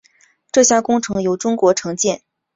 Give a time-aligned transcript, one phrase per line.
[0.51, 2.23] 这项工程由中国承建。